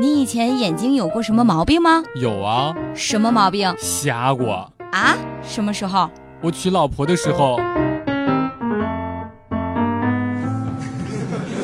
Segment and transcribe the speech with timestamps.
[0.00, 2.04] 你以前眼睛有过什么毛病吗？
[2.14, 4.70] 有啊，什么毛病瞎过。
[4.92, 5.16] 啊？
[5.42, 6.08] 什么时候？
[6.40, 7.58] 我娶老婆的时候。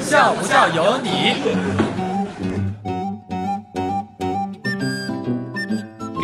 [0.00, 1.93] 笑不笑由你。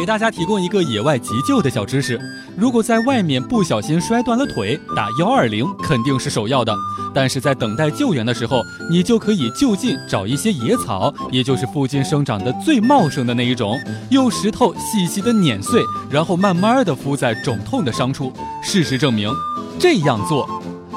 [0.01, 2.19] 给大家提供一个野外急救的小知识：
[2.57, 6.75] 如果在外面不小心摔断了腿，打幺二零肯定是首要的。
[7.13, 13.79] 但是在等待救援的时候，你就可以就近找一些野草，也就是附近生长的最茂盛的那一种，
[14.09, 18.33] 用石头细细的碾碎，然后慢慢的敷在肿痛的伤处。
[18.63, 19.31] 事实证明，
[19.79, 20.49] 这样做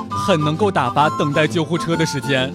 [0.10, 2.50] 很能够打发等待救护车的时间。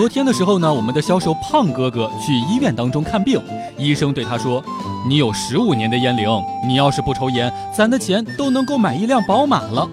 [0.00, 3.38] 昨天的时候呢，我们的销售胖哥哥去医院当中看病。
[3.76, 4.64] 医生对他说
[5.06, 6.26] ：“你有十五年的烟龄，
[6.66, 9.86] 你要是不抽烟，咱的钱都能够买一辆宝马了。”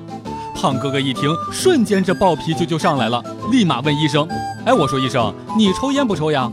[0.56, 3.22] 胖哥哥一听，瞬间这暴脾气就上来了，
[3.52, 4.26] 立马问医生
[4.64, 6.50] ：“哎，我说医生，你抽烟不抽呀？”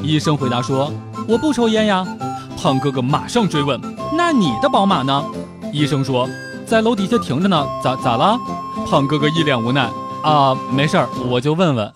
[0.00, 0.88] 医生回答说
[1.26, 2.06] ：“我不抽烟呀。”
[2.56, 3.80] 胖哥哥马上追问
[4.16, 5.24] ：“那你的宝马呢？”
[5.74, 6.28] 医生说
[6.64, 8.38] ：“在楼底下停着呢，咋咋了？”
[8.88, 9.90] 胖哥哥一脸无奈
[10.22, 11.92] ：“啊，没事儿，我就问问。”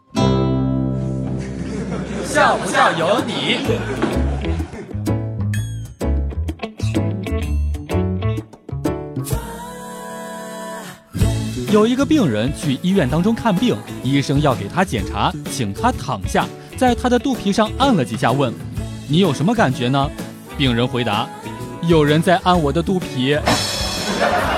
[2.37, 3.57] 笑不笑由你。
[11.73, 16.45] 有一个病人去医院当中看病，医生要给他检查，请他躺下，
[16.77, 18.53] 在他的肚皮上按了几下，问
[19.09, 20.07] ：“你有什么感觉呢？”
[20.59, 21.27] 病人回答
[21.89, 23.35] ：“有人在按我的肚皮。”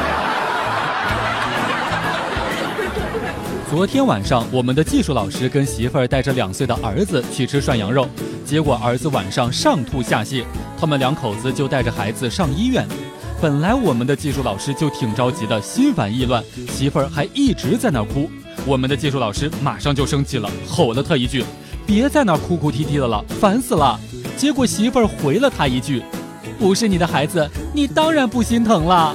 [3.71, 8.09] 昨天晚上，我们的技术老师跟媳妇儿带着两岁的儿子去吃涮羊肉，
[8.43, 10.43] 结果儿子晚上上吐下泻，
[10.81, 12.87] 他们两口子就带着孩子上医院。
[13.43, 18.31] 本来我们的技术老师就挺着急的，心烦意乱，媳妇儿还一直在那儿哭。
[18.65, 21.45] 我们的技术老师马上就生气了，吼了他一句
[21.87, 24.01] ：“别在那儿哭哭啼啼的了，烦死了。”
[24.35, 26.03] 结果媳妇儿回了他一句
[26.59, 29.15] ：“不是你的孩子，你当然不心疼了。”